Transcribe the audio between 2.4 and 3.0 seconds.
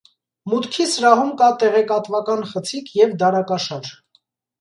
խցիկ